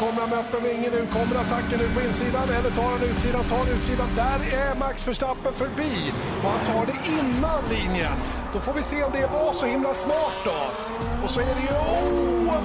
kommer 0.00 0.20
han 0.20 0.30
med 0.30 0.38
öppen 0.38 0.62
vinge 0.68 0.88
nu. 0.96 1.00
Kommer 1.16 1.34
attacken 1.42 1.78
nu 1.82 1.88
på 1.94 2.00
insidan 2.08 2.48
eller 2.58 2.70
tar 2.70 2.90
han 2.94 3.02
utsidan? 3.10 3.44
Tar 3.44 3.56
han 3.56 3.68
utsidan. 3.68 4.08
Där 4.16 4.38
är 4.62 4.74
Max 4.84 5.08
Verstappen 5.08 5.54
förbi 5.62 5.92
och 6.42 6.50
han 6.50 6.64
tar 6.70 6.86
det 6.90 6.98
innan 7.18 7.60
linjen. 7.74 8.16
Då 8.52 8.58
får 8.60 8.72
vi 8.72 8.82
se 8.82 9.04
om 9.04 9.12
det 9.12 9.26
var 9.26 9.52
så 9.52 9.66
himla 9.66 9.94
smart 9.94 10.38
då. 10.44 10.60
Och 11.24 11.30
så 11.30 11.40
är 11.40 11.54
det 11.56 11.62
ju... 11.68 11.74
Oh, 11.98 12.61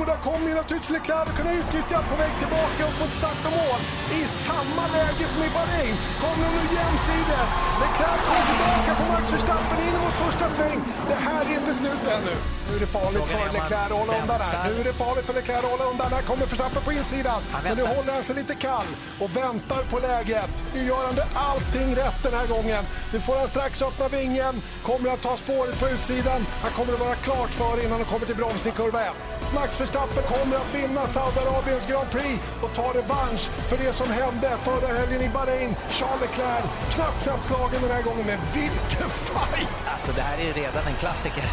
och 0.00 0.06
där 0.06 0.20
kommer 0.28 0.46
ju 0.50 0.54
naturligtvis 0.54 0.94
Leclerc 0.96 1.28
kunna 1.38 1.52
utnyttja 1.60 1.98
på 2.10 2.14
väg 2.22 2.32
tillbaka 2.42 2.80
upp 2.88 2.96
mot 3.00 3.12
start 3.20 3.40
och 3.48 3.54
mål. 3.60 3.80
I 4.18 4.20
samma 4.46 4.84
läge 4.96 5.24
som 5.32 5.40
i 5.48 5.50
Bahrain. 5.56 5.94
Kommer 6.22 6.42
de 6.46 6.50
nu 6.58 6.64
jämsides. 6.78 7.50
Leclerc 7.82 8.20
kommer 8.28 8.46
tillbaka 8.52 8.90
på 8.98 9.04
Max 9.12 9.24
Verstappen 9.32 9.78
in 9.86 9.96
mot 10.04 10.16
första 10.24 10.46
sväng. 10.56 10.80
Det 11.10 11.20
här 11.26 11.42
är 11.50 11.54
inte 11.60 11.74
slut 11.80 12.04
ännu. 12.16 12.34
Nu 12.68 12.76
är 12.76 12.80
det 12.80 12.86
farligt 12.86 13.28
för 13.32 13.52
Leclerc 13.52 13.90
att 13.92 13.98
hålla 14.00 14.12
undan 14.20 14.40
här. 14.40 14.70
Nu 14.70 14.80
är 14.80 14.84
det 14.84 14.92
farligt 14.92 15.26
för 15.28 15.34
Leclerc 15.34 15.64
att 15.64 15.70
hålla 15.70 15.84
undan. 15.92 16.12
Här 16.12 16.22
kommer 16.22 16.46
Verstappen 16.46 16.82
på 16.82 16.92
insidan. 16.92 17.40
Men 17.64 17.76
nu 17.76 17.84
håller 17.94 18.12
han 18.12 18.22
sig 18.22 18.36
lite 18.36 18.54
kall 18.54 18.88
och 19.22 19.36
väntar 19.36 19.82
på 19.90 19.98
läget. 19.98 20.52
Nu 20.74 20.80
gör 20.90 21.02
han 21.06 21.14
det 21.14 21.28
allting 21.34 21.88
rätt 22.02 22.22
den 22.22 22.34
här 22.40 22.46
gången. 22.46 22.82
Nu 23.12 23.20
får 23.20 23.36
han 23.38 23.48
strax 23.48 23.82
öppna 23.82 24.08
vingen. 24.08 24.54
Kommer 24.82 25.10
att 25.10 25.22
ta 25.22 25.36
spåret 25.36 25.80
på 25.80 25.88
utsidan. 25.88 26.46
Han 26.62 26.70
kommer 26.70 26.92
att 26.92 27.00
vara 27.00 27.14
klart 27.14 27.50
för 27.50 27.84
innan 27.84 27.96
han 28.02 28.04
kommer 28.12 28.26
till 28.26 28.36
bromsning 28.36 28.72
kurva 28.74 29.00
1. 29.00 29.12
Max 29.54 29.76
Verstappen 29.88 30.22
kommer 30.22 30.56
att 30.56 30.74
vinna 30.74 31.06
Saudiarabiens 31.06 31.86
Grand 31.86 32.10
Prix 32.10 32.42
och 32.62 32.74
ta 32.74 32.82
revansch 32.82 33.50
för 33.68 33.76
det 33.84 33.92
som 33.92 34.06
hände 34.10 34.48
förra 34.62 34.86
helgen 34.98 35.20
i 35.22 35.28
Bahrain. 35.34 35.74
Charles 35.90 36.20
Leclerc, 36.20 36.64
knappt, 36.94 37.22
knappt 37.24 37.44
slagen 37.44 37.80
den 37.82 37.90
här 37.90 38.02
gången, 38.02 38.26
men 38.26 38.38
vilken 38.54 39.08
fight! 39.10 39.68
Alltså 39.86 40.12
det 40.12 40.20
här 40.20 40.38
är 40.48 40.52
redan 40.52 40.86
en 40.86 40.94
klassiker. 40.94 41.44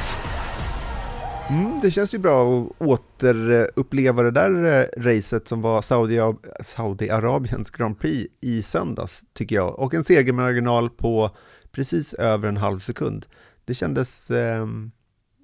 Mm, 1.49 1.79
det 1.81 1.91
känns 1.91 2.13
ju 2.13 2.17
bra 2.17 2.61
att 2.61 2.81
återuppleva 2.81 4.23
det 4.23 4.31
där 4.31 4.79
eh, 4.81 5.01
racet 5.01 5.47
som 5.47 5.61
var 5.61 5.81
Saudi- 5.81 6.35
Saudiarabiens 6.63 7.69
Grand 7.69 7.99
Prix 7.99 8.33
i 8.41 8.61
söndags, 8.61 9.23
tycker 9.33 9.55
jag. 9.55 9.79
Och 9.79 9.93
en 9.93 10.03
segermarginal 10.03 10.89
på 10.89 11.31
precis 11.71 12.13
över 12.13 12.47
en 12.47 12.57
halv 12.57 12.79
sekund. 12.79 13.25
Det 13.65 13.73
kändes 13.73 14.31
eh, 14.31 14.65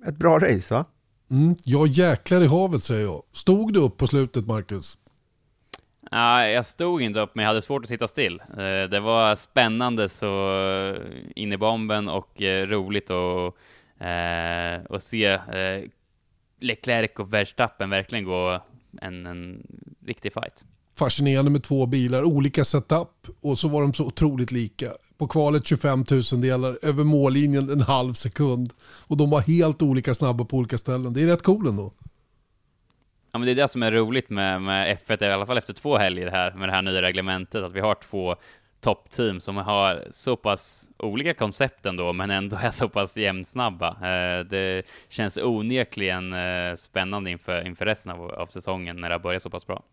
ett 0.08 0.18
bra 0.18 0.40
race, 0.40 0.74
va? 0.74 0.86
Mm, 1.32 1.56
ja, 1.64 1.86
jäklar 1.86 2.42
i 2.42 2.48
havet 2.48 2.84
säger 2.84 3.06
jag. 3.06 3.24
Stod 3.32 3.74
du 3.74 3.80
upp 3.80 3.98
på 3.98 4.08
slutet, 4.08 4.48
Marcus? 4.48 4.98
Nej, 6.12 6.54
jag 6.54 6.66
stod 6.66 7.02
inte 7.02 7.20
upp, 7.20 7.36
men 7.36 7.44
jag 7.44 7.50
hade 7.50 7.62
svårt 7.62 7.84
att 7.84 7.90
sitta 7.90 8.08
still. 8.08 8.40
Eh, 8.40 8.90
det 8.90 9.00
var 9.00 9.36
spännande 9.36 10.10
så 10.10 10.54
eh, 10.60 11.02
in 11.36 11.54
i 11.54 11.58
bomben 11.58 12.10
och 12.10 12.42
eh, 12.42 12.68
roligt 12.68 13.12
att 13.12 13.56
och 14.90 15.02
se 15.02 15.40
Leclerc 16.60 17.12
och 17.20 17.34
Verstappen 17.34 17.90
verkligen 17.90 18.26
gå 18.26 18.62
en, 19.02 19.26
en 19.26 19.68
riktig 20.06 20.34
fight. 20.34 20.66
Fascinerande 21.02 21.52
med 21.52 21.64
två 21.64 21.86
bilar, 21.86 22.24
olika 22.24 22.64
setup 22.64 23.28
och 23.42 23.60
så 23.60 23.68
var 23.68 23.82
de 23.82 23.94
så 23.94 24.06
otroligt 24.06 24.52
lika. 24.52 24.92
På 25.18 25.28
kvalet 25.28 25.68
25 25.68 26.06
000 26.12 26.42
delar, 26.42 26.80
över 26.82 27.04
mållinjen 27.04 27.70
en 27.70 27.82
halv 27.82 28.14
sekund. 28.14 28.74
Och 29.08 29.18
de 29.18 29.30
var 29.30 29.42
helt 29.42 29.82
olika 29.82 30.14
snabba 30.14 30.46
på 30.46 30.58
olika 30.58 30.78
ställen. 30.78 31.14
Det 31.14 31.24
är 31.24 31.28
rätt 31.28 31.42
cool 31.42 31.68
ändå. 31.68 31.94
Ja, 33.32 33.40
men 33.40 33.46
det 33.46 33.52
är 33.52 33.56
det 33.56 33.68
som 33.68 33.84
är 33.84 33.92
roligt 33.92 34.30
med, 34.30 34.62
med 34.62 34.98
F1, 34.98 35.24
i 35.24 35.32
alla 35.32 35.46
fall 35.46 35.58
efter 35.58 35.74
två 35.74 35.98
helger 35.98 36.32
här, 36.32 36.54
med 36.54 36.70
det 36.70 36.74
här 36.74 36.82
nya 36.82 37.02
reglementet, 37.02 37.64
att 37.64 37.72
vi 37.72 37.80
har 37.80 37.96
två 37.96 38.36
toppteam 38.82 39.40
som 39.40 39.58
har 39.58 40.04
så 40.12 40.36
pass 40.36 40.90
olika 40.98 41.34
koncept 41.34 41.86
ändå, 41.86 42.14
men 42.14 42.32
ändå 42.32 42.58
är 42.62 42.72
så 42.72 42.90
pass 42.90 43.18
jämnsnabba. 43.18 43.90
Eh, 43.90 44.46
det 44.46 44.84
känns 45.10 45.38
onekligen 45.38 46.34
eh, 46.34 46.76
spännande 46.76 47.32
inför, 47.32 47.68
inför 47.68 47.86
resten 47.86 48.12
av, 48.12 48.32
av 48.32 48.48
säsongen 48.48 48.96
när 48.96 49.10
det 49.10 49.16
har 49.16 49.20
börjat 49.20 49.42
så 49.42 49.50
pass 49.50 49.68
bra. 49.68 49.84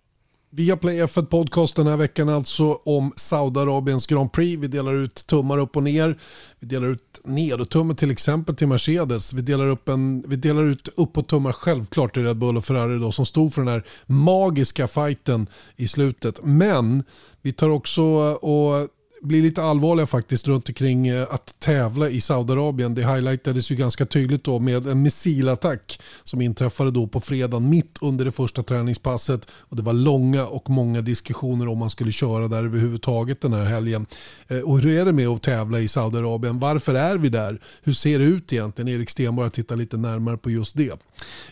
Via 0.50 0.76
Play 0.76 1.02
F1 1.02 1.26
Podcast 1.26 1.76
den 1.76 1.86
här 1.86 1.96
veckan 1.96 2.28
alltså 2.28 2.80
om 2.84 3.12
Saudiarabiens 3.16 4.06
Grand 4.06 4.32
Prix. 4.32 4.62
Vi 4.62 4.66
delar 4.66 4.94
ut 4.94 5.26
tummar 5.26 5.58
upp 5.58 5.76
och 5.76 5.82
ner. 5.82 6.18
Vi 6.58 6.66
delar 6.66 6.88
ut 6.88 7.20
nedotummar 7.24 7.94
till 7.94 8.10
exempel 8.10 8.56
till 8.56 8.68
Mercedes. 8.68 9.32
Vi 9.32 9.42
delar, 9.42 9.66
upp 9.66 9.88
en, 9.88 10.24
vi 10.28 10.36
delar 10.36 10.64
ut 10.64 10.88
uppåt-tummar 10.96 11.52
självklart 11.52 12.14
till 12.14 12.24
Red 12.24 12.36
Bull 12.36 12.56
och 12.56 12.64
Ferrari 12.64 12.98
då, 12.98 13.12
som 13.12 13.26
stod 13.26 13.54
för 13.54 13.62
den 13.62 13.72
här 13.72 13.86
magiska 14.06 14.88
fighten 14.88 15.46
i 15.76 15.88
slutet. 15.88 16.40
Men 16.42 17.04
vi 17.42 17.52
tar 17.52 17.68
också 17.68 18.02
och 18.02 18.88
blir 19.22 19.42
lite 19.42 19.62
allvarliga 19.62 20.06
faktiskt 20.06 20.48
runt 20.48 20.68
omkring 20.68 21.08
eh, 21.08 21.26
att 21.30 21.60
tävla 21.60 22.10
i 22.10 22.20
Saudiarabien. 22.20 22.94
Det 22.94 23.02
highlightades 23.02 23.70
ju 23.70 23.76
ganska 23.76 24.06
tydligt 24.06 24.44
då 24.44 24.58
med 24.58 24.86
en 24.86 25.02
missilattack 25.02 26.00
som 26.24 26.40
inträffade 26.40 26.90
då 26.90 27.06
på 27.06 27.20
fredagen 27.20 27.70
mitt 27.70 27.98
under 28.00 28.24
det 28.24 28.32
första 28.32 28.62
träningspasset. 28.62 29.48
Och 29.50 29.76
det 29.76 29.82
var 29.82 29.92
långa 29.92 30.46
och 30.46 30.70
många 30.70 31.00
diskussioner 31.00 31.68
om 31.68 31.78
man 31.78 31.90
skulle 31.90 32.12
köra 32.12 32.48
där 32.48 32.64
överhuvudtaget 32.64 33.40
den 33.40 33.52
här 33.52 33.64
helgen. 33.64 34.06
Eh, 34.48 34.58
och 34.58 34.80
hur 34.80 34.98
är 34.98 35.04
det 35.04 35.12
med 35.12 35.28
att 35.28 35.42
tävla 35.42 35.80
i 35.80 35.88
Saudiarabien? 35.88 36.58
Varför 36.58 36.94
är 36.94 37.16
vi 37.16 37.28
där? 37.28 37.60
Hur 37.82 37.92
ser 37.92 38.18
det 38.18 38.24
ut 38.24 38.52
egentligen? 38.52 38.88
Erik 38.88 39.10
Stenborg 39.10 39.50
tittar 39.50 39.76
lite 39.76 39.96
närmare 39.96 40.36
på 40.36 40.50
just 40.50 40.76
det. 40.76 41.00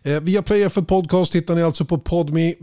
Eh, 0.02 0.20
Via 0.20 0.42
Play 0.42 0.70
för 0.70 0.82
Podcast 0.82 1.34
hittar 1.34 1.54
ni 1.54 1.62
alltså 1.62 1.84
på 1.84 1.98
Podme 1.98 2.54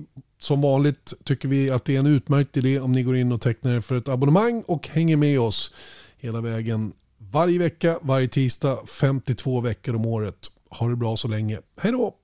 som 0.44 0.62
vanligt 0.62 1.14
tycker 1.24 1.48
vi 1.48 1.70
att 1.70 1.86
det 1.86 1.96
är 1.96 2.00
en 2.00 2.08
utmärkt 2.08 2.58
idé 2.58 2.80
om 2.80 2.92
ni 2.92 3.04
går 3.04 3.16
in 3.16 3.32
och 3.32 3.42
tecknar 3.42 3.76
er 3.76 3.80
för 3.80 3.96
ett 3.96 4.08
abonnemang 4.08 4.64
och 4.68 4.88
hänger 4.88 5.18
med 5.18 5.40
oss 5.40 5.74
hela 6.18 6.42
vägen 6.42 6.94
varje 7.18 7.60
vecka, 7.60 8.00
varje 8.02 8.28
tisdag, 8.28 8.80
52 8.88 9.62
veckor 9.62 9.96
om 9.96 10.06
året. 10.06 10.36
Ha 10.70 10.88
det 10.88 10.96
bra 10.96 11.18
så 11.18 11.28
länge. 11.28 11.60
Hej 11.82 11.92
då! 11.92 12.16